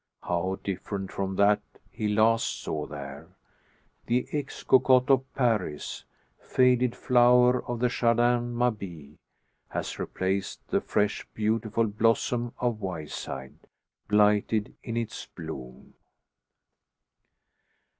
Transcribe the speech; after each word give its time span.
how 0.23 0.57
different 0.63 1.11
from 1.11 1.35
that 1.35 1.61
he 1.91 2.07
last 2.07 2.59
saw 2.59 2.87
there! 2.87 3.27
The 4.07 4.25
ex 4.33 4.63
cocotte 4.63 5.11
of 5.11 5.31
Paris 5.35 6.05
faded 6.39 6.95
flower 6.95 7.63
of 7.65 7.77
the 7.79 7.87
Jardin 7.87 8.55
Mabille 8.55 9.17
has 9.69 9.99
replaced 9.99 10.67
the 10.69 10.81
fresh 10.81 11.27
beautiful 11.35 11.85
blossom 11.85 12.51
of 12.57 12.81
Wyeside 12.81 13.59
blighted 14.07 14.73
in 14.81 14.97
its 14.97 15.27
bloom! 15.27 15.93